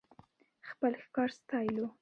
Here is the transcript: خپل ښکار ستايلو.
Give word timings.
خپل 0.69 0.91
ښکار 1.03 1.29
ستايلو. 1.37 1.85